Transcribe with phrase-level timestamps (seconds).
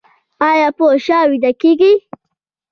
[0.49, 1.93] ایا په شا ویده کیږئ؟